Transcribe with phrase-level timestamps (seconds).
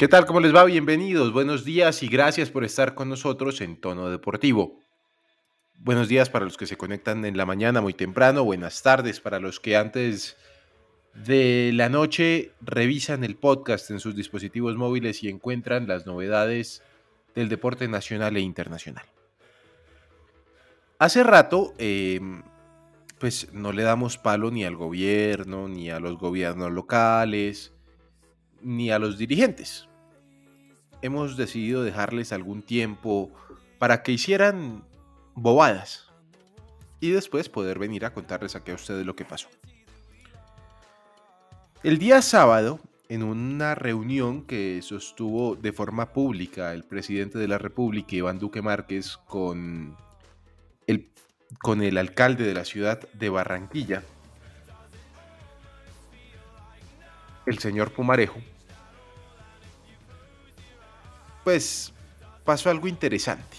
[0.00, 0.24] ¿Qué tal?
[0.24, 0.64] ¿Cómo les va?
[0.64, 4.80] Bienvenidos, buenos días y gracias por estar con nosotros en Tono Deportivo.
[5.74, 9.40] Buenos días para los que se conectan en la mañana muy temprano, buenas tardes para
[9.40, 10.38] los que antes
[11.12, 16.82] de la noche revisan el podcast en sus dispositivos móviles y encuentran las novedades
[17.34, 19.04] del deporte nacional e internacional.
[20.98, 22.42] Hace rato, em,
[23.18, 27.74] pues no le damos palo ni al gobierno, ni a los gobiernos locales,
[28.62, 29.89] ni a los dirigentes.
[31.02, 33.30] Hemos decidido dejarles algún tiempo
[33.78, 34.84] para que hicieran
[35.34, 36.10] bobadas
[37.00, 39.48] y después poder venir a contarles aquí a ustedes lo que pasó.
[41.82, 47.56] El día sábado, en una reunión que sostuvo de forma pública el presidente de la
[47.56, 49.96] República, Iván Duque Márquez, con
[50.86, 51.10] el,
[51.62, 54.02] con el alcalde de la ciudad de Barranquilla,
[57.46, 58.38] el señor Pumarejo,
[61.44, 61.92] pues
[62.44, 63.56] pasó algo interesante.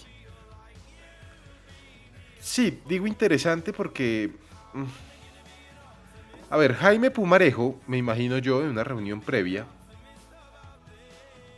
[2.39, 4.31] Sí, digo interesante porque...
[4.73, 4.85] Mm,
[6.49, 9.65] a ver, Jaime Pumarejo, me imagino yo, en una reunión previa,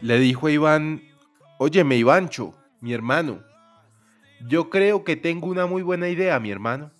[0.01, 1.01] le dijo a Iván,
[1.57, 3.41] óyeme Ivancho, mi hermano,
[4.47, 6.91] yo creo que tengo una muy buena idea, mi hermano.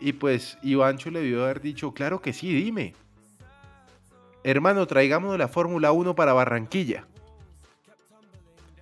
[0.00, 2.94] Y pues Ivancho le debió haber dicho, claro que sí, dime.
[4.42, 7.06] Hermano, traigámonos la Fórmula 1 para Barranquilla.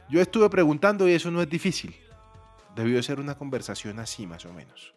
[0.08, 1.94] Yo estuve preguntando y eso no es difícil.
[2.74, 4.94] Debió ser una conversación así, más o menos.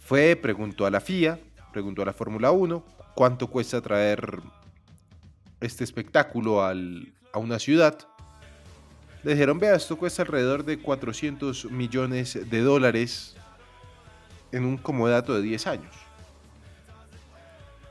[0.00, 1.38] Fue, preguntó a la FIA,
[1.72, 4.40] preguntó a la Fórmula 1, cuánto cuesta traer
[5.60, 6.72] este espectáculo a
[7.38, 7.98] una ciudad.
[9.22, 13.36] Le dijeron, vea, esto cuesta alrededor de 400 millones de dólares
[14.50, 15.94] en un comodato de 10 años.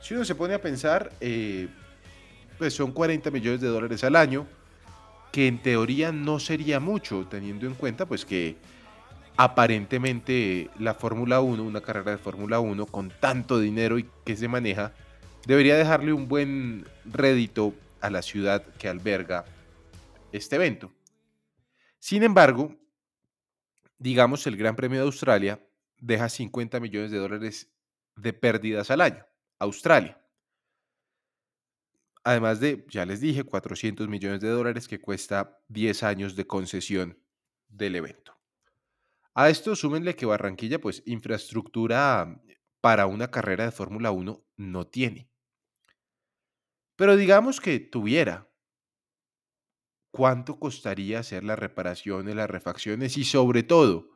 [0.00, 1.68] Si uno se pone a pensar, eh,
[2.58, 4.46] pues son 40 millones de dólares al año,
[5.32, 8.56] que en teoría no sería mucho, teniendo en cuenta pues que
[9.36, 14.48] aparentemente la Fórmula 1, una carrera de Fórmula 1 con tanto dinero y que se
[14.48, 14.92] maneja,
[15.46, 19.44] debería dejarle un buen rédito a la ciudad que alberga
[20.32, 20.92] este evento.
[21.98, 22.74] Sin embargo,
[23.98, 25.60] digamos el Gran Premio de Australia
[26.00, 27.70] deja 50 millones de dólares
[28.16, 29.24] de pérdidas al año.
[29.58, 30.20] Australia.
[32.24, 37.18] Además de, ya les dije, 400 millones de dólares que cuesta 10 años de concesión
[37.68, 38.38] del evento.
[39.34, 42.42] A esto súmenle que Barranquilla, pues infraestructura
[42.80, 45.30] para una carrera de Fórmula 1 no tiene.
[46.96, 48.48] Pero digamos que tuviera.
[50.10, 54.08] ¿Cuánto costaría hacer las reparaciones, las refacciones y sobre todo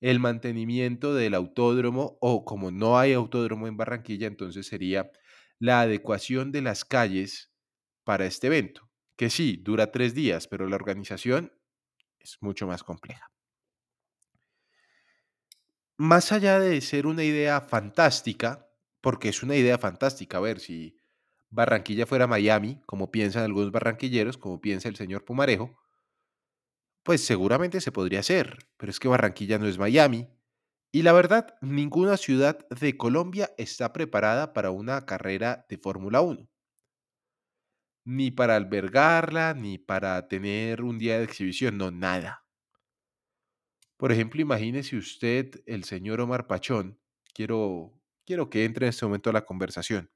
[0.00, 5.10] el mantenimiento del autódromo o como no hay autódromo en Barranquilla, entonces sería
[5.58, 7.50] la adecuación de las calles
[8.04, 11.52] para este evento, que sí, dura tres días, pero la organización
[12.18, 13.30] es mucho más compleja
[15.96, 18.68] más allá de ser una idea fantástica,
[19.00, 20.96] porque es una idea fantástica, a ver, si
[21.48, 25.78] Barranquilla fuera Miami, como piensan algunos barranquilleros, como piensa el señor Pumarejo,
[27.02, 30.28] pues seguramente se podría hacer, pero es que Barranquilla no es Miami.
[30.96, 36.48] Y la verdad, ninguna ciudad de Colombia está preparada para una carrera de Fórmula 1.
[38.06, 42.46] Ni para albergarla, ni para tener un día de exhibición, no, nada.
[43.98, 46.98] Por ejemplo, imagínese usted el señor Omar Pachón,
[47.34, 47.92] quiero,
[48.24, 50.10] quiero que entre en este momento a la conversación.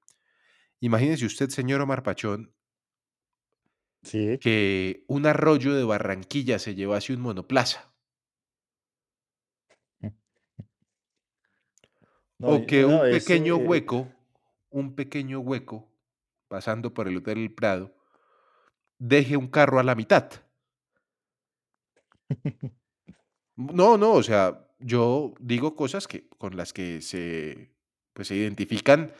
[0.81, 2.55] Imagínese usted, señor Omar Pachón,
[4.03, 4.39] sí.
[4.41, 7.90] que un arroyo de Barranquilla se llevase un monoplaza.
[12.41, 14.09] O que un pequeño hueco,
[14.71, 15.89] un pequeño hueco,
[16.49, 17.95] pasando por el Hotel El Prado,
[18.99, 20.31] deje un carro a la mitad.
[23.57, 27.75] No, no, o sea, yo digo cosas que, con las que se,
[28.15, 29.13] pues, se identifican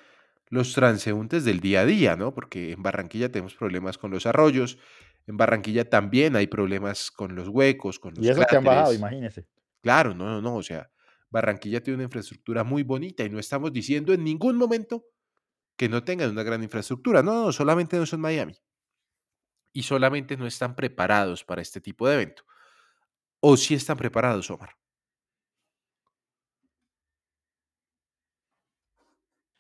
[0.49, 2.33] los transeúntes del día a día, ¿no?
[2.33, 4.79] Porque en Barranquilla tenemos problemas con los arroyos,
[5.27, 8.95] en Barranquilla también hay problemas con los huecos, con los Y eso que han bajado,
[8.95, 9.47] imagínese.
[9.83, 10.91] Claro, no, no, no, o sea,
[11.31, 15.05] Barranquilla tiene una infraestructura muy bonita y no estamos diciendo en ningún momento
[15.77, 17.23] que no tengan una gran infraestructura.
[17.23, 18.55] No, no, solamente no son Miami.
[19.73, 22.43] Y solamente no están preparados para este tipo de evento
[23.41, 24.71] o si están preparados, Omar?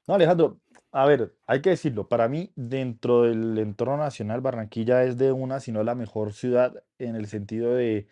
[0.06, 0.60] No, Alejandro,
[0.92, 5.60] a ver, hay que decirlo, para mí, dentro del entorno nacional, Barranquilla es de una,
[5.60, 8.08] si no la mejor ciudad en el sentido de,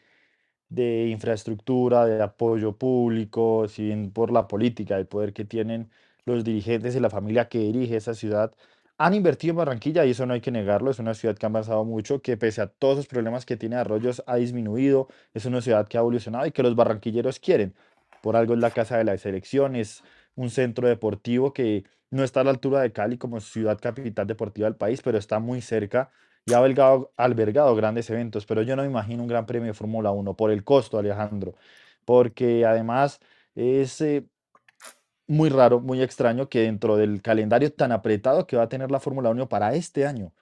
[0.69, 5.91] de infraestructura, de apoyo público, si por la política, el poder que tienen
[6.25, 8.55] los dirigentes y la familia que dirige esa ciudad,
[8.99, 11.49] han invertido en Barranquilla y eso no hay que negarlo, es una ciudad que ha
[11.49, 15.61] avanzado mucho, que pese a todos los problemas que tiene Arroyos ha disminuido, es una
[15.63, 17.75] ciudad que ha evolucionado y que los barranquilleros quieren.
[18.23, 20.03] Por algo es la casa de las elecciones,
[20.35, 24.67] un centro deportivo que no está a la altura de Cali como ciudad capital deportiva
[24.67, 26.11] del país, pero está muy cerca
[26.49, 26.59] y ha
[27.17, 28.47] albergado, grandes eventos.
[28.47, 31.55] Pero yo no me imagino un gran premio de Fórmula Uno por el costo, Alejandro,
[32.05, 33.21] porque además
[33.55, 34.27] es eh,
[35.27, 39.01] muy raro, muy extraño que dentro del calendario tan apretado que va a tener la
[39.01, 40.33] Fórmula Uno para este año,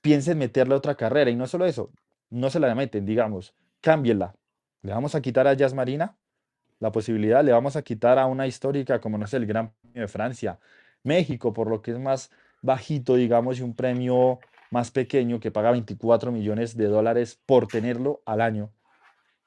[0.00, 1.30] piensen meterle otra carrera.
[1.30, 1.90] Y no solo eso,
[2.30, 4.34] no se la meten, digamos, cámbienla.
[4.82, 6.16] Le vamos a quitar a Jazz Marina
[6.78, 10.02] la posibilidad, le vamos a quitar a una histórica como no sé, el Gran Premio
[10.02, 10.58] de Francia,
[11.02, 12.30] México, por lo que es más
[12.62, 14.38] bajito, digamos, y un premio
[14.76, 18.70] más pequeño que paga 24 millones de dólares por tenerlo al año.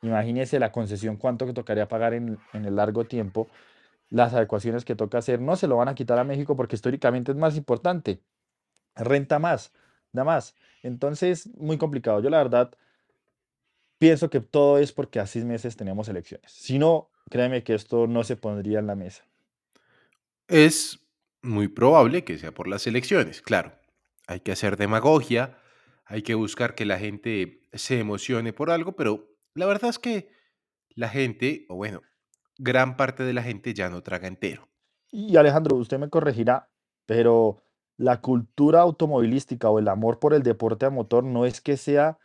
[0.02, 3.48] Imagínese la concesión, cuánto que tocaría pagar en, en el largo tiempo
[4.10, 7.32] las adecuaciones que toca hacer no se lo van a quitar a México porque históricamente
[7.32, 8.22] es más importante,
[8.96, 9.72] renta más,
[10.12, 10.56] da más.
[10.82, 12.22] Entonces, muy complicado.
[12.22, 12.72] Yo la verdad
[14.00, 16.52] pienso que todo es porque a seis meses tenemos elecciones.
[16.52, 19.24] Si no, créeme que esto no se pondría en la mesa.
[20.48, 21.00] Es
[21.42, 23.79] muy probable que sea por las elecciones, claro.
[24.30, 25.58] Hay que hacer demagogia,
[26.06, 30.30] hay que buscar que la gente se emocione por algo, pero la verdad es que
[30.90, 32.02] la gente, o bueno,
[32.60, 34.70] gran parte de la gente ya no traga entero.
[35.10, 36.70] Y Alejandro, usted me corregirá,
[37.08, 37.64] pero
[37.98, 42.20] la cultura automovilística o el amor por el deporte a motor no es que sea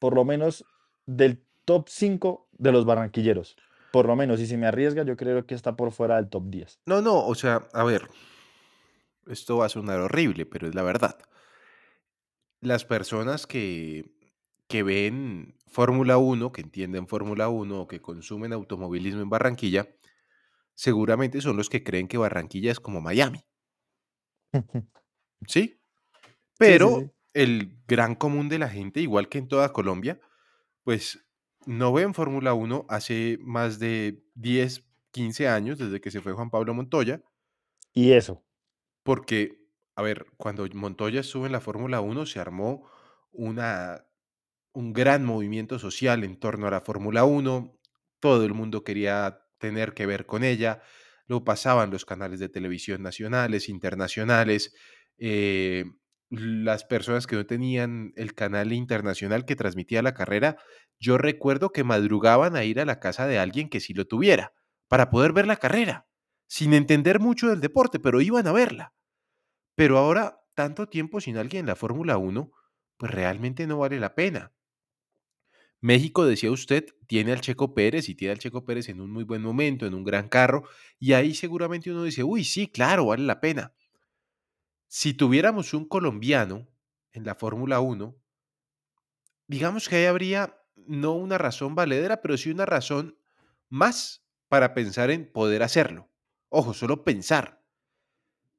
[0.00, 0.64] por lo menos
[1.06, 3.56] del top 5 de los barranquilleros.
[3.92, 6.46] Por lo menos, y si me arriesga, yo creo que está por fuera del top
[6.48, 6.80] 10.
[6.86, 8.08] No, no, o sea, a ver,
[9.28, 11.18] esto va a sonar horrible, pero es la verdad.
[12.60, 14.10] Las personas que,
[14.68, 19.88] que ven Fórmula Uno, que entienden Fórmula Uno o que consumen automovilismo en Barranquilla,
[20.74, 23.44] seguramente son los que creen que Barranquilla es como Miami,
[25.46, 25.74] ¿sí?
[26.60, 27.08] Sí, sí, sí.
[27.08, 30.20] Pero el gran común de la gente, igual que en toda Colombia,
[30.82, 31.24] pues
[31.66, 36.50] no ven Fórmula Uno hace más de 10, 15 años, desde que se fue Juan
[36.50, 37.22] Pablo Montoya,
[37.92, 38.44] Y eso.
[39.08, 39.64] Porque,
[39.96, 42.90] a ver, cuando Montoya estuvo en la Fórmula Uno se armó
[43.32, 44.04] una
[44.74, 47.80] un gran movimiento social en torno a la Fórmula Uno,
[48.20, 50.82] todo el mundo quería tener que ver con ella,
[51.26, 54.74] lo pasaban los canales de televisión nacionales, internacionales,
[55.16, 55.86] eh,
[56.28, 60.58] las personas que no tenían el canal internacional que transmitía la carrera,
[61.00, 64.52] yo recuerdo que madrugaban a ir a la casa de alguien que sí lo tuviera,
[64.86, 66.06] para poder ver la carrera,
[66.46, 68.92] sin entender mucho del deporte, pero iban a verla.
[69.78, 72.50] Pero ahora, tanto tiempo sin alguien en la Fórmula Uno,
[72.96, 74.52] pues realmente no vale la pena.
[75.80, 79.22] México, decía usted, tiene al Checo Pérez y tiene al Checo Pérez en un muy
[79.22, 80.64] buen momento, en un gran carro,
[80.98, 83.72] y ahí seguramente uno dice, uy, sí, claro, vale la pena.
[84.88, 86.66] Si tuviéramos un colombiano
[87.12, 88.16] en la Fórmula 1,
[89.46, 93.16] digamos que ahí habría no una razón valedera, pero sí una razón
[93.68, 96.10] más para pensar en poder hacerlo.
[96.48, 97.62] Ojo, solo pensar.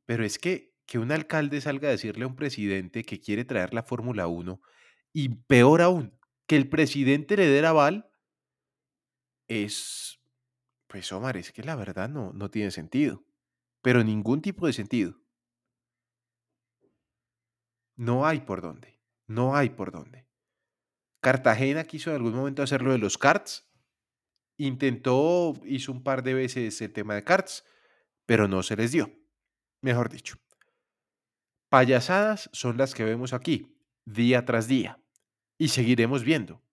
[0.05, 3.75] Pero es que que un alcalde salga a decirle a un presidente que quiere traer
[3.75, 4.59] la Fórmula 1
[5.13, 8.11] y peor aún, que el presidente le dé aval,
[9.47, 10.19] es,
[10.87, 13.23] pues Omar, es que la verdad no, no tiene sentido,
[13.83, 15.21] pero ningún tipo de sentido.
[17.95, 20.27] No hay por dónde, no hay por dónde.
[21.21, 23.71] Cartagena quiso en algún momento hacer lo de los karts,
[24.57, 27.63] intentó, hizo un par de veces el tema de karts,
[28.25, 29.11] pero no se les dio,
[29.81, 30.39] mejor dicho.
[31.69, 34.99] Payasadas son las que vemos aquí, día tras día,
[35.59, 36.63] y seguiremos viendo.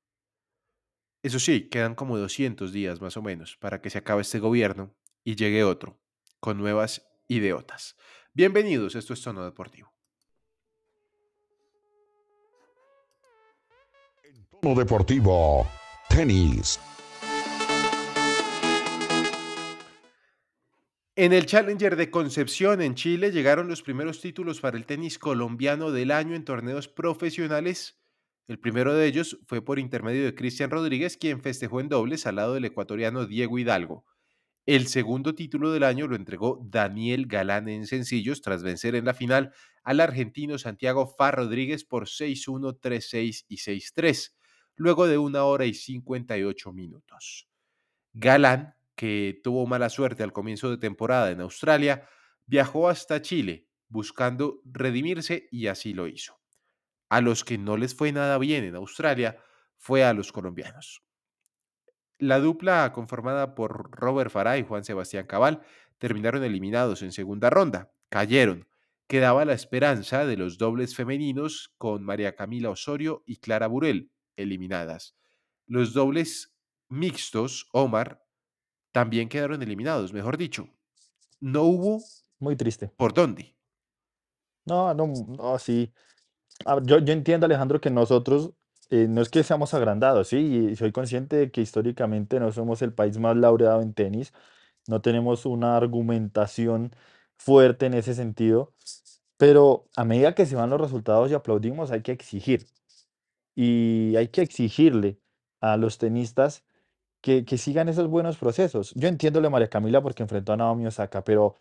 [1.23, 4.97] Eso sí, quedan como 200 días más o menos para que se acabe este gobierno
[5.23, 6.01] y llegue otro,
[6.41, 7.97] con nuevas ideotas.
[8.33, 9.93] Bienvenidos, esto es Tono Deportivo.
[14.63, 15.69] Tono Deportivo,
[16.09, 16.81] tenis.
[21.19, 25.91] En el Challenger de Concepción, en Chile, llegaron los primeros títulos para el tenis colombiano
[25.91, 27.99] del año en torneos profesionales.
[28.49, 32.37] El primero de ellos fue por intermedio de Cristian Rodríguez, quien festejó en dobles al
[32.37, 34.05] lado del ecuatoriano Diego Hidalgo.
[34.67, 39.15] El segundo título del año lo entregó Daniel Galán en sencillos tras vencer en la
[39.15, 39.55] final
[39.85, 44.35] al argentino Santiago Far Rodríguez por 6-1, 3-6 y 6-3,
[44.75, 47.49] luego de una hora y 58 minutos.
[48.13, 52.09] Galán que tuvo mala suerte al comienzo de temporada en Australia,
[52.47, 56.41] viajó hasta Chile buscando redimirse y así lo hizo.
[57.09, 59.39] A los que no les fue nada bien en Australia
[59.77, 61.05] fue a los colombianos.
[62.19, 65.63] La dupla conformada por Robert Farah y Juan Sebastián Cabal
[65.99, 68.67] terminaron eliminados en segunda ronda, cayeron
[69.07, 75.17] quedaba la esperanza de los dobles femeninos con María Camila Osorio y Clara Burel, eliminadas.
[75.67, 76.57] Los dobles
[76.89, 78.26] mixtos, Omar,
[78.97, 80.71] también quedaron eliminados, mejor dicho.
[81.39, 82.03] No hubo
[82.39, 82.89] Muy triste.
[82.97, 83.55] por dónde.
[84.65, 85.93] No, no, no, sí.
[86.65, 88.53] A ver, yo, yo entiendo, Alejandro, que nosotros
[88.89, 92.81] eh, no es que seamos agrandados, sí, y soy consciente de que históricamente no somos
[92.81, 94.33] el país más laureado en tenis,
[94.89, 96.93] no tenemos una argumentación
[97.37, 98.73] fuerte en ese sentido,
[99.39, 102.67] pero a medida que se van los resultados y aplaudimos, hay que exigir.
[103.57, 105.21] Y hay que exigirle
[105.63, 106.66] a los tenistas
[107.45, 108.93] que, sigan esos buenos procesos.
[108.95, 111.57] Yo entiendo lo María Camila porque enfrentó a Naomi Osaka, pero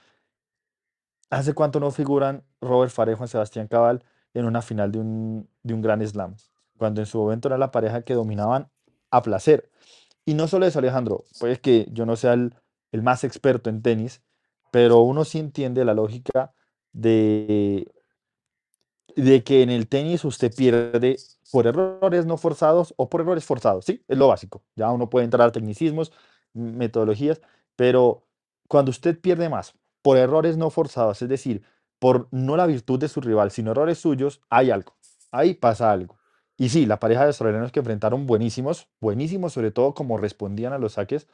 [1.31, 4.03] ¿hace cuánto no figuran Robert Farejo y Sebastián Cabal
[4.35, 6.35] en una final de un, de un Grand Slam?
[6.77, 8.69] Cuando en su momento era la pareja que dominaban
[9.09, 9.71] a placer.
[10.23, 12.53] Y no solo eso, Alejandro, pues que yo no sea el,
[12.91, 14.21] el más experto en tenis,
[14.69, 16.53] pero uno sí entiende la lógica
[16.93, 17.91] de,
[19.15, 21.17] de que en el tenis usted pierde
[21.51, 24.03] por errores no forzados o por errores forzados, ¿sí?
[24.07, 24.63] Es lo básico.
[24.75, 26.11] Ya uno puede entrar a tecnicismos,
[26.53, 27.41] metodologías,
[27.75, 28.23] pero
[28.67, 31.63] cuando usted pierde más por errores no forzados, es decir,
[31.99, 34.95] por no la virtud de su rival, sino errores suyos, hay algo.
[35.31, 36.17] Ahí pasa algo.
[36.57, 40.77] Y sí, la pareja de australianos que enfrentaron buenísimos, buenísimos sobre todo como respondían a
[40.77, 41.27] los saques,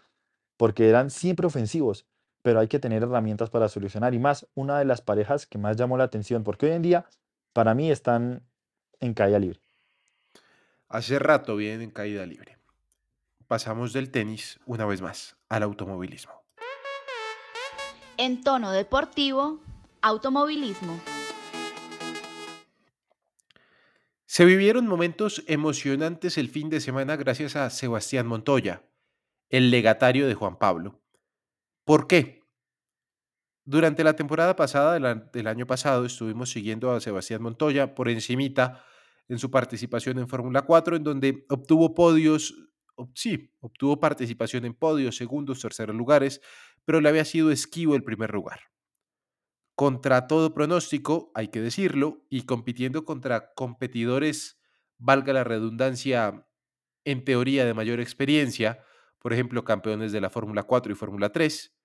[0.57, 2.07] porque eran siempre ofensivos,
[2.41, 4.13] pero hay que tener herramientas para solucionar.
[4.13, 7.05] Y más, una de las parejas que más llamó la atención, porque hoy en día,
[7.53, 8.43] para mí, están
[8.99, 9.59] en caída libre.
[10.87, 12.57] Hace rato vienen en caída libre.
[13.47, 16.33] Pasamos del tenis, una vez más, al automovilismo.
[18.17, 19.59] En tono deportivo,
[20.01, 20.99] automovilismo.
[24.25, 28.83] Se vivieron momentos emocionantes el fin de semana gracias a Sebastián Montoya,
[29.49, 31.01] el legatario de Juan Pablo.
[31.83, 32.40] ¿Por qué?
[33.71, 34.99] Durante la temporada pasada
[35.31, 38.83] del, año pasado estuvimos siguiendo a Sebastián Montoya por encimita
[39.29, 42.53] en su participación en Fórmula 4, en donde obtuvo podios,
[43.15, 46.41] sí, obtuvo participación en podios, segundos, terceros lugares,
[46.83, 48.59] pero le había sido esquivo el primer lugar.
[49.73, 54.59] Contra todo pronóstico, hay que decirlo, y compitiendo contra competidores,
[54.97, 56.45] valga la redundancia,
[57.05, 58.83] en teoría de mayor experiencia,
[59.19, 61.80] por ejemplo, campeones de la Fórmula 4 y Fórmula 3,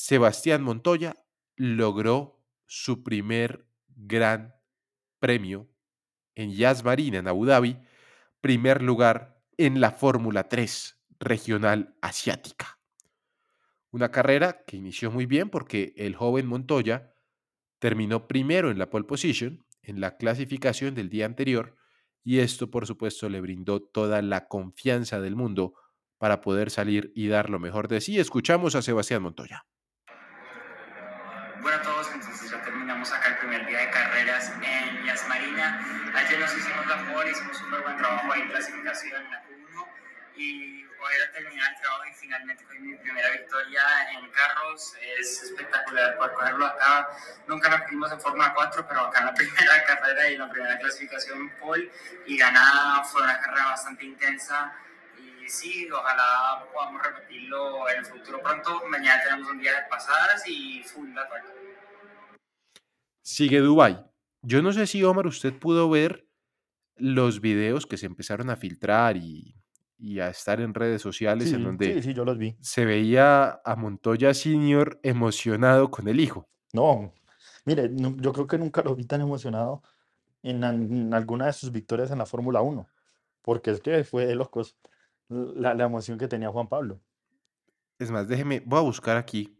[0.00, 1.16] Sebastián Montoya
[1.56, 4.54] logró su primer gran
[5.18, 5.68] premio
[6.36, 7.78] en Yas Marina, en Abu Dhabi,
[8.40, 12.78] primer lugar en la Fórmula 3 regional asiática.
[13.90, 17.12] Una carrera que inició muy bien porque el joven Montoya
[17.80, 21.74] terminó primero en la pole position, en la clasificación del día anterior,
[22.22, 25.74] y esto por supuesto le brindó toda la confianza del mundo
[26.18, 28.20] para poder salir y dar lo mejor de sí.
[28.20, 29.66] Escuchamos a Sebastián Montoya.
[31.60, 35.84] Bueno a todos, entonces ya terminamos acá el primer día de carreras en Yas Marina.
[36.14, 39.42] Ayer nos hicimos la pole, hicimos un muy buen trabajo ahí en clasificación en la
[39.42, 39.86] Q1
[40.36, 44.94] y hoy era terminar el trabajo y finalmente con mi primera victoria en carros.
[45.18, 47.08] Es espectacular poder cogerlo acá.
[47.48, 50.50] Nunca nos fuimos en Fórmula 4, pero acá en la primera carrera y en la
[50.50, 51.90] primera clasificación pole
[52.26, 54.74] y ganada fue una carrera bastante intensa.
[55.48, 58.82] Sí, ojalá podamos repetirlo en el futuro pronto.
[58.88, 61.48] Mañana tenemos un día de pasadas y full de ataque.
[63.22, 64.04] Sigue Dubai.
[64.42, 66.26] Yo no sé si Omar usted pudo ver
[66.96, 69.54] los videos que se empezaron a filtrar y,
[69.98, 72.56] y a estar en redes sociales en Sí, donde sí, sí, yo los vi.
[72.60, 76.48] se veía a Montoya Senior emocionado con el hijo.
[76.72, 77.12] No,
[77.64, 79.82] mire, nu- yo creo que nunca lo vi tan emocionado
[80.42, 82.88] en, en alguna de sus victorias en la Fórmula 1,
[83.42, 84.76] porque es que fue de locos
[85.28, 87.00] la, la emoción que tenía Juan Pablo.
[87.98, 89.56] Es más, déjeme, voy a buscar aquí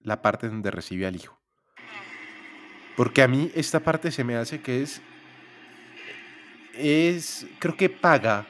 [0.00, 1.38] la parte donde recibe al hijo.
[2.96, 5.00] Porque a mí esta parte se me hace que es,
[6.74, 8.46] es, creo que paga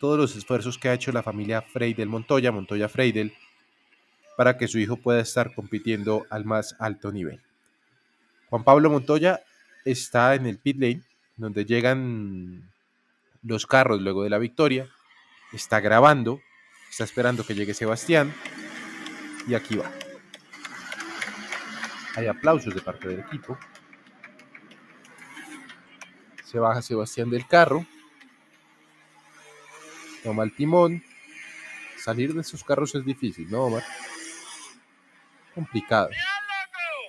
[0.00, 3.32] todos los esfuerzos que ha hecho la familia Freidel Montoya, Montoya Freidel,
[4.36, 7.40] para que su hijo pueda estar compitiendo al más alto nivel.
[8.50, 9.40] Juan Pablo Montoya
[9.84, 11.02] está en el pit lane,
[11.36, 12.70] donde llegan
[13.42, 14.88] los carros luego de la victoria,
[15.54, 16.40] está grabando,
[16.90, 18.34] está esperando que llegue Sebastián
[19.46, 19.90] y aquí va.
[22.16, 23.58] Hay aplausos de parte del equipo.
[26.44, 27.84] Se baja Sebastián del carro,
[30.22, 31.02] toma el timón.
[31.98, 33.82] Salir de esos carros es difícil, ¿no, Omar?
[35.54, 36.10] Complicado.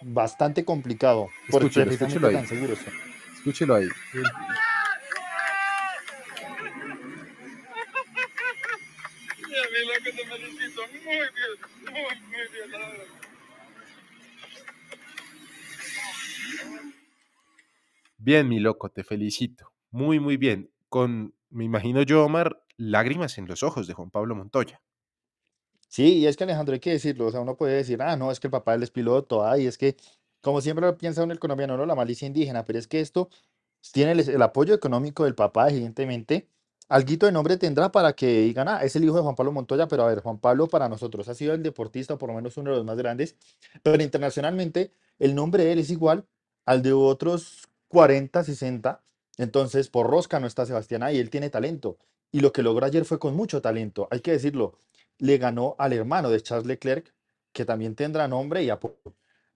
[0.01, 2.35] Bastante complicado, Escúchelo, escúchelo ahí.
[3.35, 3.89] Escúchelo ahí.
[9.75, 10.81] Mi loco, te felicito.
[10.87, 11.53] Muy bien,
[11.91, 13.05] muy, muy bien, la verdad.
[18.25, 19.71] Bien, mi loco, te felicito.
[19.91, 20.71] Muy, muy bien.
[20.89, 24.81] Con, me imagino yo, Omar, lágrimas en los ojos de Juan Pablo Montoya.
[25.87, 28.31] Sí, y es que Alejandro, hay que decirlo, o sea, uno puede decir, ah, no,
[28.31, 29.95] es que el papá él es piloto, ay, es que,
[30.41, 33.29] como siempre lo piensa uno el colombiano, no, la malicia indígena, pero es que esto
[33.93, 36.49] tiene el, el apoyo económico del papá, evidentemente,
[36.89, 39.87] alguito de nombre tendrá para que digan, ah, es el hijo de Juan Pablo Montoya,
[39.87, 42.71] pero a ver, Juan Pablo para nosotros ha sido el deportista, por lo menos uno
[42.71, 43.35] de los más grandes,
[43.83, 46.25] pero internacionalmente el nombre de él es igual
[46.65, 49.01] al de otros 40, 60,
[49.37, 51.97] entonces por rosca no está Sebastián ahí, él tiene talento,
[52.29, 54.77] y lo que logró ayer fue con mucho talento, hay que decirlo,
[55.17, 57.13] le ganó al hermano de Charles Leclerc,
[57.53, 59.15] que también tendrá nombre y apoyo.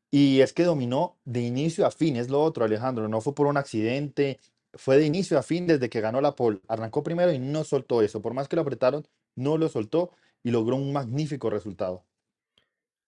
[0.10, 3.46] Y es que dominó de inicio a fin, es lo otro, Alejandro, no fue por
[3.46, 4.40] un accidente,
[4.74, 6.62] fue de inicio a fin desde que ganó la pole.
[6.70, 9.06] Arrancó primero y no soltó eso, por más que lo apretaron,
[9.36, 10.12] no lo soltó
[10.44, 12.06] y logró un magnífico resultado.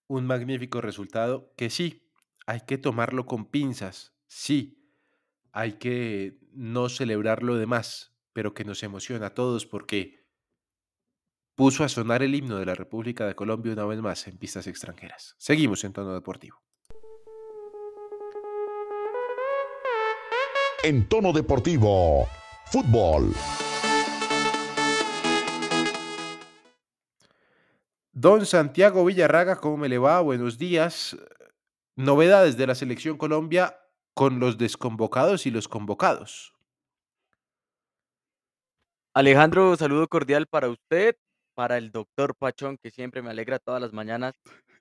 [0.09, 2.03] Un magnífico resultado que sí,
[2.47, 4.80] hay que tomarlo con pinzas, sí,
[5.51, 10.21] hay que no celebrar lo demás, pero que nos emociona a todos porque
[11.55, 14.67] puso a sonar el himno de la República de Colombia una vez más en pistas
[14.67, 15.35] extranjeras.
[15.37, 16.61] Seguimos en tono deportivo.
[20.83, 22.27] En tono deportivo,
[22.65, 23.31] fútbol.
[28.13, 30.21] Don Santiago Villarraga, ¿cómo me le va?
[30.21, 31.17] Buenos días.
[31.95, 33.80] Novedades de la selección Colombia
[34.13, 36.53] con los desconvocados y los convocados.
[39.13, 41.15] Alejandro, saludo cordial para usted,
[41.53, 44.33] para el doctor Pachón, que siempre me alegra todas las mañanas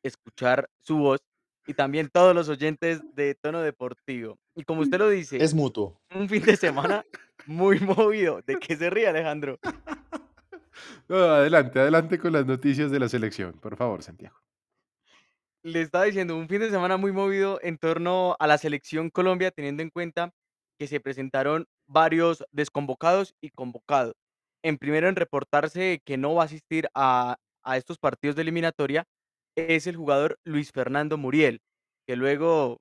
[0.03, 1.21] escuchar su voz,
[1.67, 4.39] y también todos los oyentes de tono deportivo.
[4.55, 6.01] Y como usted lo dice, Es mutuo.
[6.15, 7.05] un fin de semana
[7.47, 8.41] muy movido.
[8.47, 9.59] ¿De qué se ríe, Alejandro?
[11.09, 14.37] No, adelante, adelante con las noticias de la selección, por favor, Santiago.
[15.63, 19.51] Le estaba diciendo, un fin de semana muy movido en torno a la selección Colombia,
[19.51, 20.33] teniendo en cuenta
[20.79, 24.15] que se presentaron varios desconvocados y convocados.
[24.63, 29.05] En primero en reportarse que no va a asistir a, a estos partidos de eliminatoria
[29.55, 31.61] es el jugador Luis Fernando Muriel,
[32.07, 32.79] que luego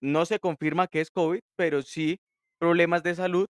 [0.00, 2.18] no se confirma que es COVID, pero sí
[2.58, 3.46] problemas de salud,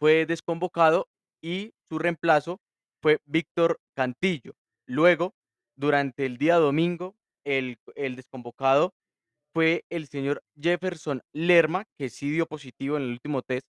[0.00, 1.06] fue desconvocado
[1.40, 2.58] y su reemplazo
[3.00, 4.54] fue Víctor Cantillo.
[4.88, 5.34] Luego,
[5.76, 7.14] durante el día domingo,
[7.46, 7.78] el,
[8.16, 8.92] desconvocado
[9.54, 13.66] fue el señor Jefferson Lerma, que sí dio positivo en el último test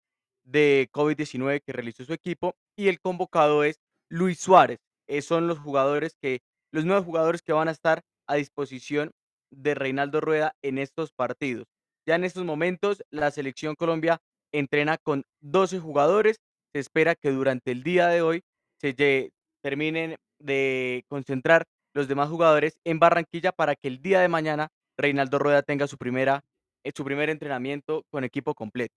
[0.44, 4.78] de COVID-19 que realizó su equipo, y el convocado es Luis Suárez.
[5.06, 6.40] Esos son los jugadores que,
[6.72, 9.10] los nuevos jugadores que van a estar a disposición
[9.50, 11.66] de Reinaldo Rueda en estos partidos.
[12.06, 14.20] Ya en estos momentos, la selección Colombia
[14.52, 16.36] entrena con 12 jugadores.
[16.72, 18.42] Se espera que durante el día de hoy
[18.80, 19.32] se
[19.62, 25.38] terminen de concentrar los demás jugadores en Barranquilla para que el día de mañana Reinaldo
[25.38, 26.44] Rueda tenga su primera
[26.84, 28.94] eh, su primer entrenamiento con equipo completo.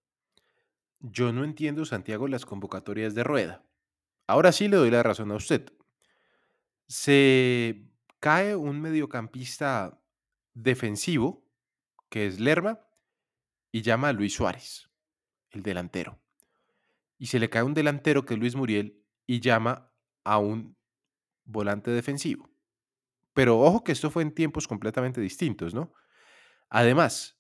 [1.00, 3.64] Yo no entiendo, Santiago, las convocatorias de rueda.
[4.28, 5.72] Ahora sí le doy la razón a usted.
[6.88, 10.02] Se cae un mediocampista
[10.54, 11.46] defensivo,
[12.10, 12.82] que es Lerma,
[13.72, 14.90] y llama a Luis Suárez,
[15.52, 16.20] el delantero.
[17.18, 20.76] Y se le cae un delantero, que es Luis Muriel, y llama a un
[21.46, 22.50] volante defensivo.
[23.38, 25.94] Pero ojo que esto fue en tiempos completamente distintos, ¿no?
[26.70, 27.38] Además,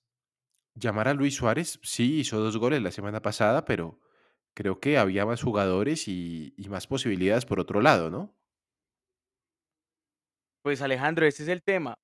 [0.75, 3.99] llamar a Luis Suárez, sí, hizo dos goles la semana pasada, pero
[4.53, 8.31] creo que había más jugadores y, más posibilidades por otro lado, ¿no?
[10.61, 11.95] Pues Alejandro, ese es el tema.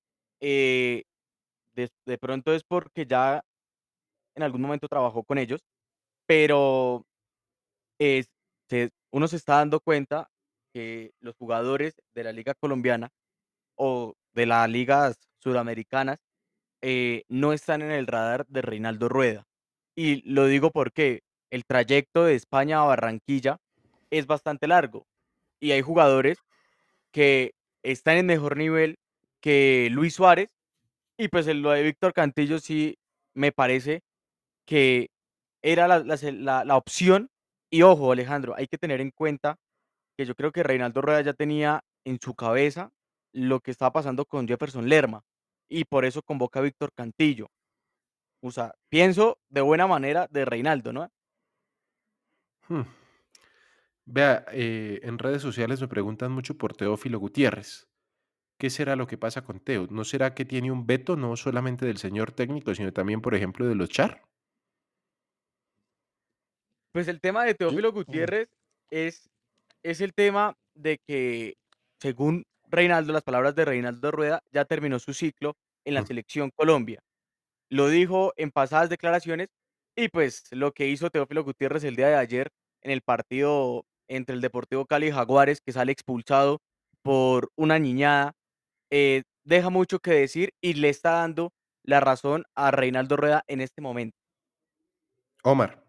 [0.42, 1.04] Eh,
[1.76, 3.46] de, pronto es porque ya
[4.34, 5.62] en algún momento trabajó con ellos,
[6.26, 7.06] pero
[8.00, 8.28] es-
[9.12, 10.32] uno se está dando cuenta
[10.74, 13.12] que los jugadores de la liga colombiana
[13.76, 16.20] o de las ligas sudamericanas
[16.82, 19.46] eh, no están en el radar de Reinaldo Rueda.
[19.96, 23.58] Y lo digo porque el trayecto de España a Barranquilla
[24.12, 25.06] es bastante largo
[25.62, 26.40] y hay jugadores
[27.12, 28.98] que están en mejor nivel
[29.42, 30.50] que Luis Suárez
[31.18, 32.98] y pues lo de Víctor Cantillo sí
[33.36, 34.02] me parece
[34.68, 35.10] que
[35.64, 37.30] era la, la- la opción.
[37.72, 39.58] Y ojo, Alejandro, hay que tener en cuenta
[40.18, 42.92] que yo creo que Reinaldo Rueda ya tenía en su cabeza
[43.34, 45.24] lo que estaba pasando con Jefferson Lerma
[45.68, 47.48] y por eso convoca a Víctor Cantillo.
[48.42, 51.10] O sea, pienso de buena manera de Reinaldo, ¿no?
[52.68, 52.84] Hmm.
[54.06, 57.88] Vea, eh, en redes sociales me preguntan mucho por Teófilo Gutiérrez.
[58.58, 59.88] ¿Qué será lo que pasa con Teo?
[59.90, 63.66] ¿No será que tiene un veto no solamente del señor técnico, sino también, por ejemplo,
[63.66, 64.24] de los Char?
[66.92, 68.50] Pues el tema de Teófilo Gutiérrez
[68.92, 69.30] es,
[69.82, 71.58] es el tema de que,
[72.00, 75.56] según Reinaldo, las palabras de Reinaldo Rueda, ya terminó su ciclo
[75.86, 77.02] en la selección Colombia.
[77.70, 79.50] Lo dijo en pasadas declaraciones
[79.96, 82.50] Y pues lo que hizo Teófilo Gutiérrez el día de ayer
[82.82, 86.60] en el partido entre el Deportivo Cali y Jaguares, que sale expulsado
[87.04, 88.34] por una niñada,
[88.90, 91.52] eh, deja mucho que decir y le está dando
[91.84, 94.18] la razón a Reinaldo Rueda en este momento.
[95.44, 95.83] Omar.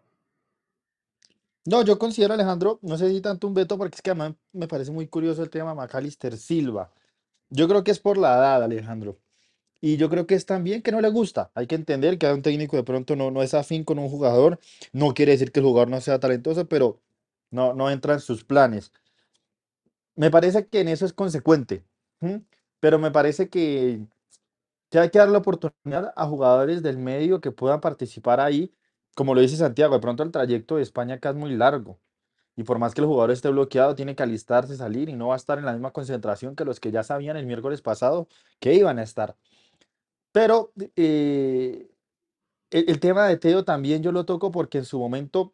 [1.65, 4.67] No, yo considero, Alejandro, no sé si tanto un veto, porque es que además me
[4.67, 6.91] parece muy curioso el tema Macalister Silva.
[7.49, 9.19] Yo creo que es por la edad, Alejandro.
[9.81, 11.51] Y yo creo que es también que no le gusta.
[11.55, 14.09] Hay que entender que a un técnico de pronto no, no es afín con un
[14.09, 14.59] jugador.
[14.93, 17.01] No quiere decir que el jugador no sea talentoso, pero
[17.51, 18.91] no, no entra en sus planes.
[20.15, 21.83] Me parece que en eso es consecuente.
[22.79, 23.99] Pero me parece que,
[24.89, 28.73] que hay que darle la oportunidad a jugadores del medio que puedan participar ahí.
[29.15, 31.99] Como lo dice Santiago, de pronto el trayecto de España acá es muy largo.
[32.57, 35.35] Y por más que el jugador esté bloqueado, tiene que alistarse, salir y no va
[35.35, 38.27] a estar en la misma concentración que los que ya sabían el miércoles pasado
[38.59, 39.35] que iban a estar.
[40.31, 41.89] Pero eh,
[42.71, 45.53] el, tema de Teo también yo lo toco porque en su momento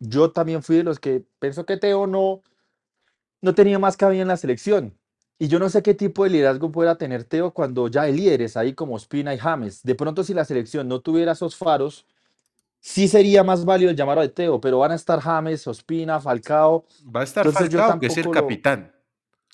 [0.00, 2.42] yo también fui de los que pensó que Teo no,
[3.40, 4.94] no tenía más cabida en la selección.
[5.38, 8.56] Y yo no sé qué tipo de liderazgo pueda tener Teo cuando ya hay líderes
[8.56, 9.82] ahí como Spina y James.
[9.82, 12.06] De pronto si la selección no tuviera esos faros,
[12.80, 16.86] sí sería más válido el llamado de Teo, pero van a estar James, Ospina, Falcao.
[17.14, 18.92] Va a estar Falcao, que es el capitán.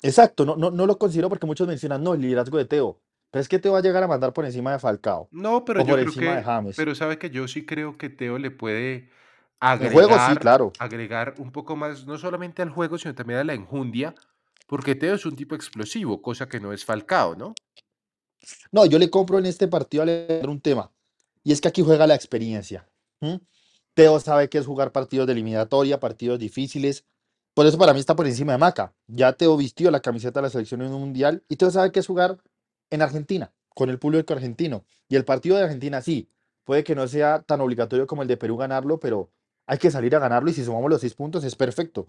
[0.01, 2.99] Exacto, no, no, no lo considero porque muchos mencionan, no, el liderazgo de Teo.
[3.31, 5.27] Pero es que Teo va a llegar a mandar por encima de Falcao.
[5.31, 9.09] No, pero yo creo que, pero sabe que yo sí creo que Teo le puede
[9.59, 10.71] agregar, juego, sí, claro.
[10.79, 14.15] agregar un poco más, no solamente al juego, sino también a la enjundia,
[14.67, 17.53] porque Teo es un tipo explosivo, cosa que no es Falcao, ¿no?
[18.71, 20.91] No, yo le compro en este partido a leer un tema,
[21.43, 22.87] y es que aquí juega la experiencia.
[23.93, 27.05] Teo sabe que es jugar partidos de eliminatoria, partidos difíciles.
[27.53, 28.93] Por eso para mí está por encima de Maca.
[29.07, 31.99] Ya Teo vistió la camiseta de la selección en un mundial y Teo sabe que
[32.01, 32.37] es jugar
[32.89, 34.85] en Argentina, con el público argentino.
[35.07, 36.29] Y el partido de Argentina sí,
[36.65, 39.31] puede que no sea tan obligatorio como el de Perú ganarlo, pero
[39.65, 42.07] hay que salir a ganarlo y si sumamos los seis puntos es perfecto.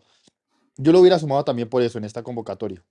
[0.77, 2.85] Yo lo hubiera sumado también por eso en esta convocatoria.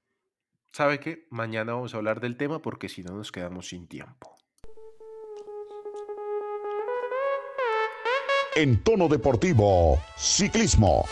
[0.72, 1.28] ¿Sabe qué?
[1.30, 4.35] Mañana vamos a hablar del tema porque si no nos quedamos sin tiempo.
[8.58, 11.04] En tono deportivo, ciclismo.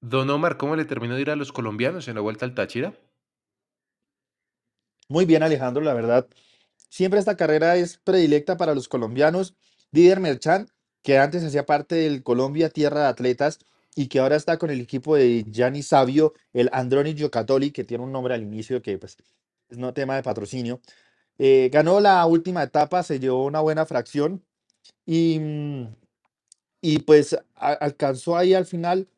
[0.00, 2.98] Don Omar, ¿cómo le terminó de ir a los colombianos en la vuelta al Táchira?
[5.08, 6.26] Muy bien, Alejandro, la verdad.
[6.88, 9.54] Siempre esta carrera es predilecta para los colombianos.
[9.92, 10.66] Didier Merchan,
[11.02, 13.60] que antes hacía parte del Colombia Tierra de Atletas
[13.94, 18.02] y que ahora está con el equipo de Gianni Sabio, el Androni Giocattoli, que tiene
[18.02, 19.16] un nombre al inicio que pues,
[19.68, 20.80] es no tema de patrocinio.
[21.38, 24.44] Eh, ganó la última etapa, se llevó una buena fracción
[25.06, 25.96] y, mm,
[26.82, 29.08] y pues alcanzó ahí al final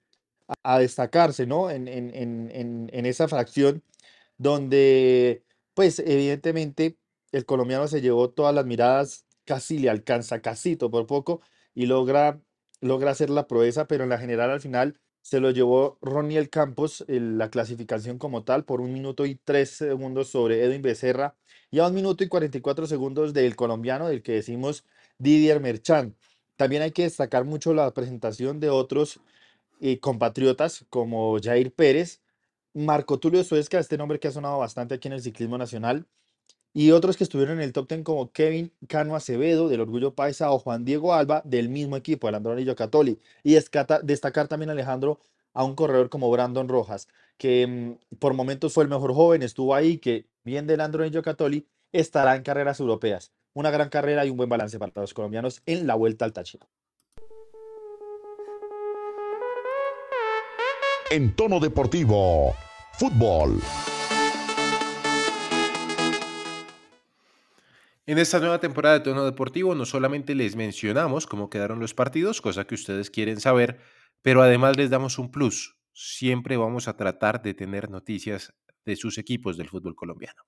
[0.62, 1.70] a, destacarse, ¿no?
[1.70, 3.82] En, en, en, en, esa fracción
[4.38, 5.44] donde,
[5.74, 6.96] pues evidentemente,
[7.32, 11.40] el colombiano se llevó todas las miradas, casi le alcanza, casito por poco,
[11.74, 12.40] y logra,
[12.80, 17.04] logra hacer la proeza, pero en la general al final se lo llevó Roniel Campos,
[17.08, 21.36] la clasificación como tal, por un minuto y tres segundos sobre Edwin Becerra,
[21.72, 24.84] y a un minuto y 44 segundos del colombiano, del que decimos
[25.18, 26.14] Didier Merchant.
[26.56, 29.20] También hay que destacar mucho la presentación de otros
[29.80, 32.20] y compatriotas como Jair Pérez,
[32.74, 36.06] Marco Tulio Suezca, este nombre que ha sonado bastante aquí en el ciclismo nacional,
[36.74, 40.50] y otros que estuvieron en el top 10 como Kevin Cano Acevedo del Orgullo Paisa
[40.52, 43.18] o Juan Diego Alba del mismo equipo, el Andronillo Catoli.
[43.42, 45.20] Y destacar también, Alejandro,
[45.54, 47.08] a un corredor como Brandon Rojas,
[47.38, 51.66] que mm, por momentos fue el mejor joven, estuvo ahí, que bien del Andronillo Catoli,
[51.92, 53.32] estará en carreras europeas.
[53.54, 56.68] Una gran carrera y un buen balance para los colombianos en la vuelta al Táchira.
[61.12, 62.56] en tono deportivo.
[62.94, 63.60] Fútbol.
[68.06, 72.40] En esta nueva temporada de Tono Deportivo no solamente les mencionamos cómo quedaron los partidos,
[72.40, 73.78] cosa que ustedes quieren saber,
[74.22, 75.76] pero además les damos un plus.
[75.92, 80.42] Siempre vamos a tratar de tener noticias de sus equipos del fútbol colombiano.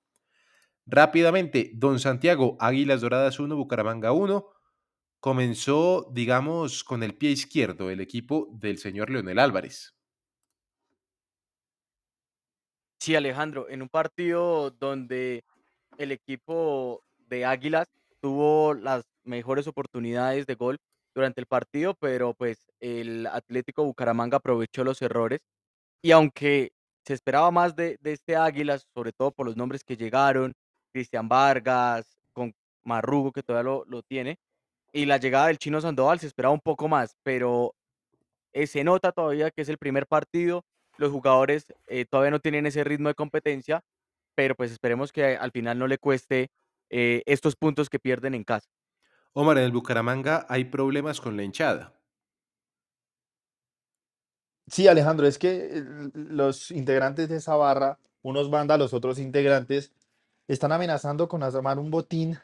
[0.85, 4.45] Rápidamente, Don Santiago, Águilas Doradas 1, Bucaramanga 1,
[5.19, 9.95] comenzó, digamos, con el pie izquierdo el equipo del señor Leonel Álvarez.
[12.99, 15.43] Sí, Alejandro, en un partido donde
[15.97, 17.87] el equipo de Águilas
[18.21, 20.77] tuvo las mejores oportunidades de gol
[21.13, 25.39] durante el partido, pero pues el Atlético Bucaramanga aprovechó los errores
[26.01, 26.71] y aunque
[27.05, 30.53] se esperaba más de, este Águilas, sobre todo por los nombres que llegaron,
[30.91, 34.39] Cristian Vargas, con Marrugo que todavía lo, tiene,
[34.91, 37.75] y la llegada del chino Sandoval se esperaba un poco más, pero
[38.53, 40.63] eh, se nota todavía que es el primer partido,
[40.97, 43.83] los jugadores eh, todavía no tienen ese ritmo de competencia,
[44.33, 46.49] pero pues esperemos que al final no le cueste
[46.89, 48.69] eh, estos puntos que pierden en casa.
[49.33, 51.94] Omar, en el Bucaramanga hay problemas con la hinchada.
[54.67, 59.91] Sí, Alejandro, es que el- los integrantes de esa barra, unos bandas, los otros integrantes,
[60.47, 62.37] están amenazando con armar un botín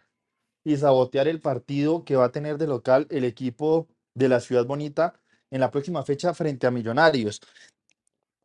[0.63, 4.65] y sabotear el partido que va a tener de local el equipo de la Ciudad
[4.65, 5.19] Bonita
[5.51, 7.41] en la próxima fecha frente a Millonarios.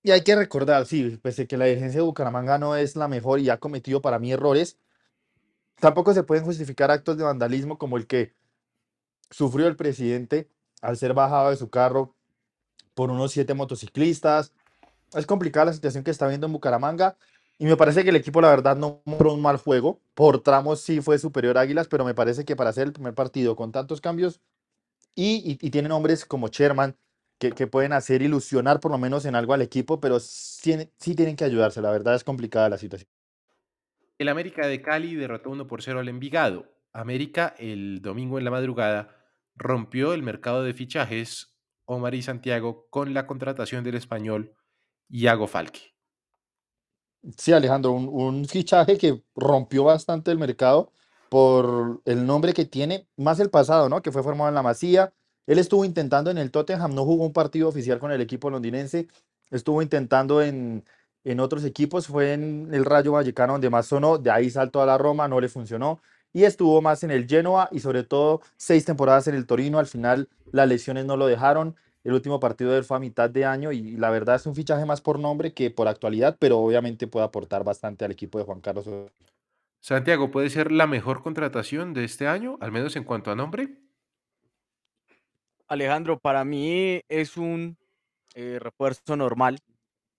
[0.02, 3.40] Y hay que recordar, sí, pese que la dirigencia de Bucaramanga no es la mejor
[3.40, 4.78] y ha cometido para mí errores,
[5.80, 8.34] tampoco se pueden justificar actos de vandalismo como el que
[9.30, 10.50] sufrió el presidente
[10.82, 12.15] al ser bajado de su carro
[12.96, 14.52] por unos siete motociclistas.
[15.14, 17.16] Es complicada la situación que está viendo en Bucaramanga
[17.58, 20.00] y me parece que el equipo, la verdad, no mostró un mal juego.
[20.14, 23.14] Por tramos sí fue superior a Águilas, pero me parece que para hacer el primer
[23.14, 24.40] partido con tantos cambios
[25.14, 26.96] y, y, tienen hombres como Sherman
[27.38, 31.14] que, que pueden hacer ilusionar por lo menos en algo al equipo, pero sí, sí
[31.14, 31.82] tienen que ayudarse.
[31.82, 33.08] La verdad es complicada la situación.
[34.18, 36.66] El América de Cali derrotó 1 por 0 al Envigado.
[36.92, 39.14] América el domingo en la madrugada
[39.54, 41.55] rompió el mercado de fichajes
[41.86, 44.54] Omar y Santiago con la contratación del español
[45.08, 45.94] Iago Falque.
[47.36, 50.92] Sí, Alejandro, un, fichaje que rompió bastante el mercado
[51.28, 54.00] por el nombre que tiene, más el pasado, ¿no?
[54.00, 55.12] Que fue formado en la Masía.
[55.46, 59.08] Él estuvo intentando en el Tottenham, no jugó un partido oficial con el equipo londinense,
[59.50, 60.84] estuvo intentando en,
[61.24, 64.86] en otros equipos, fue en el Rayo Vallecano donde más sonó, de ahí saltó a
[64.86, 66.00] la Roma, no le funcionó,
[66.36, 69.86] y estuvo más en el Genoa y sobre todo seis temporadas en el Torino, al
[69.86, 73.46] final las lesiones no lo dejaron, el último partido de él fue a mitad de
[73.46, 77.06] año y la verdad es un fichaje más por nombre que por actualidad, pero obviamente
[77.06, 78.86] puede aportar bastante al equipo de Juan Carlos.
[79.80, 83.70] Santiago, ¿puede ser la mejor contratación de este año, al menos en cuanto a nombre?
[85.68, 87.78] Alejandro, para mí es un
[88.34, 89.60] eh, refuerzo normal,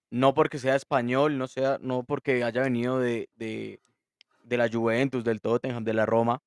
[0.10, 3.82] no porque sea español, no, sea, no porque haya venido de, de,
[4.48, 6.40] de la Juventus, del Tottenham, de la Roma,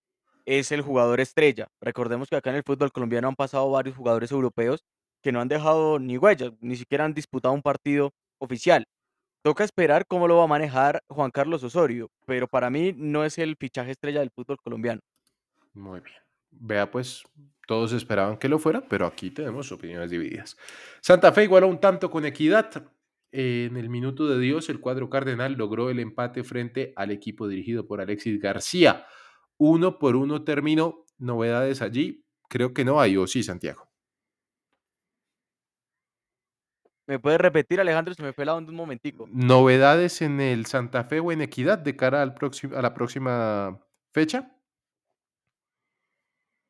[0.47, 1.69] es el jugador estrella.
[1.81, 4.83] Recordemos que acá en el fútbol colombiano han pasado varios jugadores europeos
[5.23, 8.87] que no han dejado ni huellas, ni siquiera han disputado un partido oficial.
[9.43, 13.39] Toca esperar cómo lo va a manejar Juan Carlos Osorio, pero para mí no es
[13.39, 15.01] el fichaje estrella del fútbol colombiano.
[15.73, 16.17] Muy bien.
[16.51, 17.23] Vea, pues
[17.67, 20.57] todos esperaban que lo fuera, pero aquí tenemos opiniones divididas.
[21.01, 22.85] Santa Fe igualó un tanto con equidad.
[23.33, 27.87] En el minuto de Dios, el cuadro cardenal logró el empate frente al equipo dirigido
[27.87, 29.07] por Alexis García.
[29.57, 31.05] Uno por uno terminó.
[31.19, 33.89] Novedades allí, creo que no hay, o sí, Santiago.
[37.07, 38.15] ¿Me puedes repetir, Alejandro?
[38.15, 39.27] Se me fue la onda un momentico.
[39.31, 43.85] ¿Novedades en el Santa Fe o en Equidad de cara al próximo, a la próxima
[44.13, 44.57] fecha?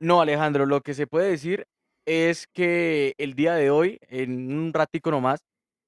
[0.00, 1.66] No, Alejandro, lo que se puede decir
[2.06, 5.40] es que el día de hoy, en un ratico nomás,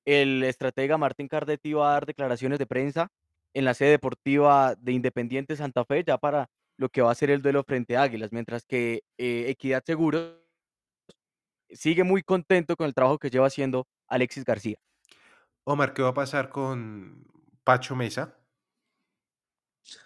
[0.04, 3.08] el estratega Martín Cardetti va a dar declaraciones de prensa
[3.54, 7.30] en la sede deportiva de Independiente Santa Fe ya para lo que va a ser
[7.30, 10.36] el duelo frente a Águilas, mientras que eh, Equidad Seguros
[11.70, 14.76] sigue muy contento con el trabajo que lleva haciendo Alexis García.
[15.64, 17.24] Omar, ¿qué va a pasar con
[17.62, 18.36] Pacho Mesa?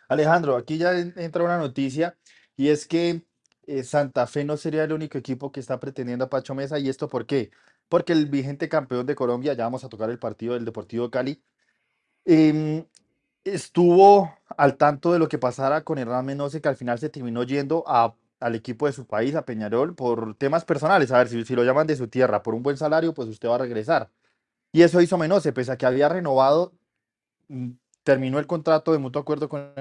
[0.09, 2.17] Alejandro, aquí ya en- entra una noticia
[2.57, 3.23] y es que
[3.67, 6.79] eh, Santa Fe no sería el único equipo que está pretendiendo a Pacho Mesa.
[6.79, 7.51] ¿Y esto por qué?
[7.89, 11.43] Porque el vigente campeón de Colombia, ya vamos a tocar el partido del Deportivo Cali,
[12.25, 12.87] em,
[13.45, 17.43] estuvo al tanto de lo que pasara con Hernán Menose, que al final se terminó
[17.45, 21.13] yendo a- al equipo de su país, a Peñarol, por temas personales.
[21.13, 23.49] A ver, si, si lo llaman de su tierra por un buen salario, pues usted
[23.49, 24.11] va a regresar.
[24.73, 26.75] Y eso hizo Menose, pese a que había renovado,
[27.49, 27.73] mm,
[28.05, 29.73] terminó el contrato de mutuo acuerdo con,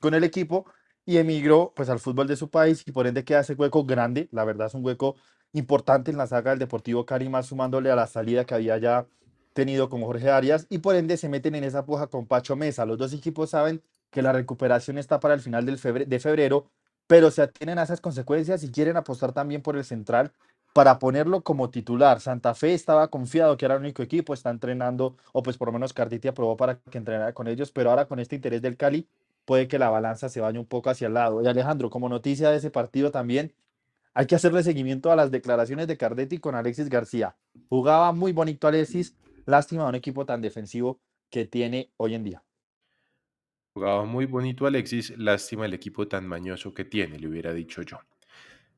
[0.00, 0.66] con el equipo
[1.04, 4.28] y emigró pues al fútbol de su país y por ende queda ese hueco grande,
[4.32, 5.16] la verdad es un hueco
[5.58, 9.06] importante en la saga del Deportivo Cali, más sumándole a la salida que había ya
[9.52, 12.84] tenido con Jorge Arias y por ende se meten en esa puja con Pacho Mesa.
[12.84, 16.66] Los dos equipos saben que la recuperación está para el final del febre- de febrero,
[17.06, 20.32] pero se atienen a esas consecuencias y quieren apostar también por el central
[20.74, 22.20] para ponerlo como titular.
[22.20, 25.72] Santa Fe estaba confiado que era el único equipo, está entrenando, o pues por lo
[25.72, 29.08] menos Carditi aprobó para que entrenara con ellos, pero ahora con este interés del Cali
[29.46, 31.42] puede que la balanza se vaya un poco hacia el lado.
[31.42, 33.54] Y Alejandro, como noticia de ese partido también,
[34.16, 37.36] hay que hacerle seguimiento a las declaraciones de Cardetti con Alexis García.
[37.68, 42.42] Jugaba muy bonito Alexis, lástima de un equipo tan defensivo que tiene hoy en día.
[43.74, 47.98] Jugaba muy bonito Alexis, lástima el equipo tan mañoso que tiene, le hubiera dicho yo.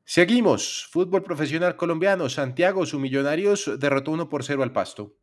[0.03, 0.85] Seguimos.
[0.91, 2.27] Fútbol profesional colombiano.
[2.27, 5.15] Santiago, su Millonarios derrotó 1 por 0 al Pasto.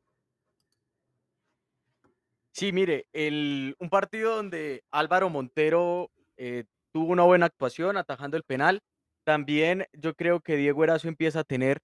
[2.52, 8.44] Sí, mire, el, un partido donde Álvaro Montero eh, tuvo una buena actuación atajando el
[8.44, 8.80] penal.
[9.26, 11.82] También yo creo que Diego Erazo empieza a tener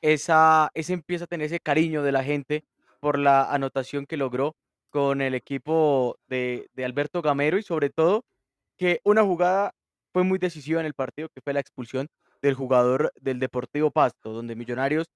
[0.00, 2.64] esa, ese empieza a tener ese cariño de la gente
[3.00, 4.54] por la anotación que logró
[4.90, 8.24] con el equipo de, de Alberto Gamero y sobre todo
[8.78, 9.74] que una jugada
[10.12, 12.06] fue muy decisiva en el partido, que fue la expulsión
[12.40, 15.08] del jugador del Deportivo Pasto, donde Millonarios,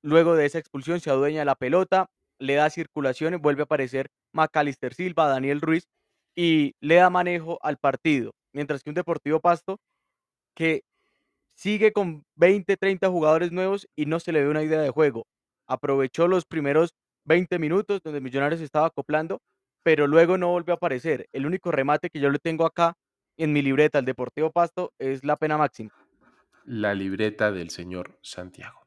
[0.00, 2.06] luego de esa expulsión, se adueña la pelota,
[2.38, 5.86] le da circulación y vuelve a aparecer Macalister Silva, Daniel Ruiz,
[6.34, 8.32] y le da manejo al partido.
[8.54, 9.78] Mientras que un Deportivo Pasto
[10.54, 10.82] que
[11.60, 15.26] sigue con 20, 30 jugadores nuevos y no se le ve una idea de juego.
[15.66, 16.94] Aprovechó los primeros
[17.26, 19.42] 20 minutos donde Millonarios estaba acoplando,
[19.82, 21.28] pero luego no volvió a aparecer.
[21.34, 22.94] El único remate que yo le tengo acá
[23.36, 25.90] en mi libreta al Deportivo Pasto es la pena máxima.
[26.64, 28.80] La libreta del señor Santiago.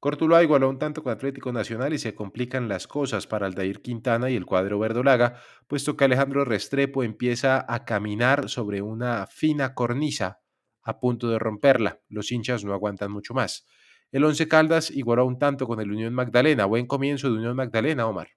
[0.00, 4.30] Cortuluá igualó un tanto con Atlético Nacional y se complican las cosas para Aldair Quintana
[4.30, 10.40] y el cuadro verdolaga, puesto que Alejandro Restrepo empieza a caminar sobre una fina cornisa
[10.88, 12.00] a punto de romperla.
[12.08, 13.66] Los hinchas no aguantan mucho más.
[14.10, 16.64] El Once Caldas igualó un tanto con el Unión Magdalena.
[16.64, 18.28] Buen comienzo de Unión Magdalena, Omar.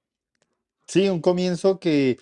[0.85, 2.19] Sí, un comienzo que,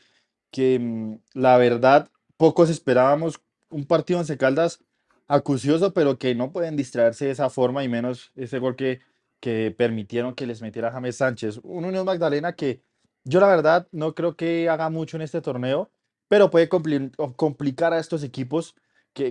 [0.51, 3.41] que mm, la verdad pocos esperábamos.
[3.69, 4.83] Un partido Once Caldas
[5.27, 8.99] acucioso, pero que no pueden distraerse de esa forma y menos ese gol que,
[9.39, 11.59] que permitieron que les metiera James Sánchez.
[11.63, 12.83] Un Unión Magdalena que
[13.23, 15.89] yo la verdad no creo que haga mucho en este torneo,
[16.27, 18.75] pero puede complicar a estos equipos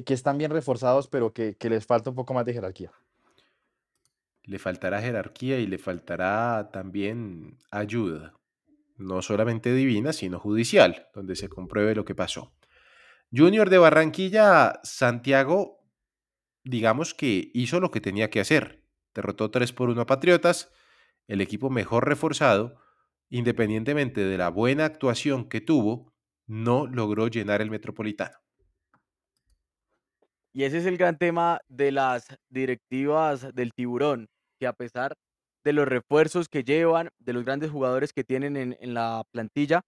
[0.02, 2.92] que, están bien reforzados, pero que, que les falta un poco más de jerarquía.
[4.44, 8.34] Le faltará jerarquía y le faltará también ayuda,
[8.96, 12.52] no solamente divina, sino judicial, donde se compruebe lo que pasó.
[13.34, 15.84] Junior de Barranquilla, Santiago,
[16.64, 18.84] digamos que hizo lo que tenía que hacer.
[19.14, 20.72] Derrotó 3 por 1 a Patriotas,
[21.26, 22.76] el equipo mejor reforzado,
[23.28, 26.14] independientemente de la buena actuación que tuvo,
[26.46, 28.38] no logró llenar el Metropolitano.
[30.52, 35.14] Y ese es el gran tema de las directivas del tiburón, que a pesar
[35.64, 39.82] de los refuerzos que llevan, de los grandes jugadores que tienen en, la plantilla,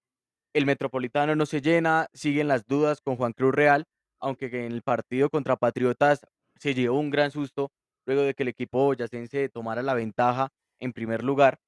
[0.52, 3.84] el Metropolitano no se llena, siguen las dudas con Juan Cruz Real,
[4.18, 6.20] aunque en el partido contra Patriotas
[6.56, 7.70] se llevó un gran susto
[8.04, 11.58] luego de que el equipo boyacense tomara la ventaja en primer lugar.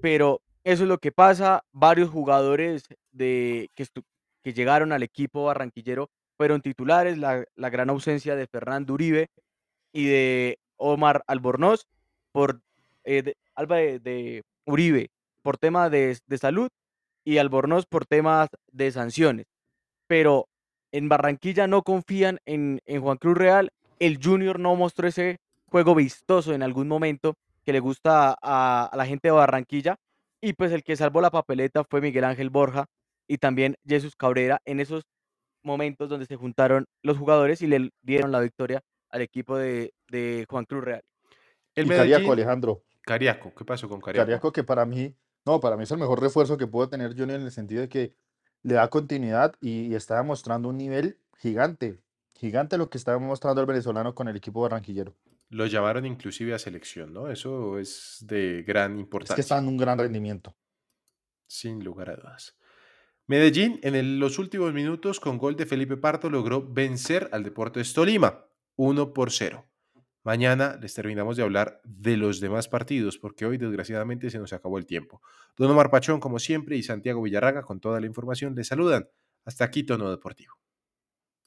[0.00, 2.84] Pero eso es lo que pasa, varios jugadores
[3.16, 3.68] que,
[4.42, 9.28] que llegaron al equipo barranquillero fueron titulares, la, la gran ausencia de Fernando Uribe
[9.92, 11.86] y de Omar Albornoz
[12.32, 12.60] por
[13.04, 15.10] eh, Alba de Uribe
[15.42, 16.68] por tema de, de salud
[17.24, 19.46] y Albornoz por temas de sanciones.
[20.06, 20.48] Pero
[20.92, 23.70] en Barranquilla no confían en, en Juan Cruz Real.
[23.98, 28.96] El Junior no mostró ese juego vistoso en algún momento que le gusta a, a
[28.96, 29.96] la gente de Barranquilla.
[30.40, 32.86] Y pues el que salvó la papeleta fue Miguel Ángel Borja
[33.28, 35.04] y también Jesús Cabrera en esos
[35.62, 40.46] momentos donde se juntaron los jugadores y le dieron la victoria al equipo de, de
[40.48, 41.02] Juan Cruz Real.
[41.74, 42.84] El Y Cariaco, Alejandro.
[43.02, 44.24] Cariaco, ¿qué pasó con Cariaco?
[44.26, 47.38] Cariaco que para mí, no, para mí es el mejor refuerzo que pudo tener Junior
[47.40, 48.14] en el sentido de que
[48.62, 52.00] le da continuidad y, y está demostrando un nivel gigante,
[52.34, 55.16] gigante lo que está demostrando el venezolano con el equipo barranquillero.
[55.50, 57.28] Lo llamaron inclusive a selección, ¿no?
[57.30, 59.34] Eso es de gran Es importancia.
[59.34, 60.56] que está en un gran rendimiento.
[61.46, 62.56] Sin lugar a dudas.
[63.28, 68.46] Medellín, en los últimos minutos, con gol de Felipe Parto, logró vencer al Deportes Tolima,
[68.76, 69.64] 1 por 0.
[70.24, 74.76] Mañana les terminamos de hablar de los demás partidos, porque hoy desgraciadamente se nos acabó
[74.78, 75.20] el tiempo.
[75.56, 79.08] Don Omar Pachón, como siempre, y Santiago Villarraga, con toda la información, les saludan.
[79.44, 80.61] Hasta aquí, Tono Deportivo.